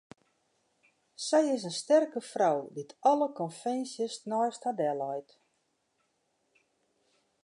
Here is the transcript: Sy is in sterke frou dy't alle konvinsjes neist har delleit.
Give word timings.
Sy 1.25 1.41
is 1.55 1.63
in 1.69 1.75
sterke 1.81 2.21
frou 2.31 2.59
dy't 2.75 2.97
alle 3.11 3.27
konvinsjes 3.39 4.15
neist 4.29 4.61
har 4.67 4.75
delleit. 4.79 5.29